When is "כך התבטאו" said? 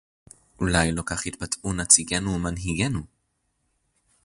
1.05-1.73